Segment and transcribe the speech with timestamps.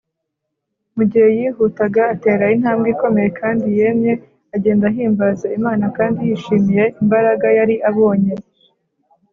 [0.95, 4.13] Mu gihe yihutaga atera intambwe ikomeye kandi yemye,
[4.55, 8.33] agenda ahimbaza Imana kandi yishimiye imbaraga yari abonye,